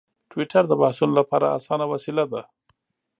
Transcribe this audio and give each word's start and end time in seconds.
ټویټر 0.29 0.63
د 0.69 0.73
بحثونو 0.81 1.13
لپاره 1.19 1.53
اسانه 1.57 1.85
وسیله 1.93 2.23
ده. 2.33 2.41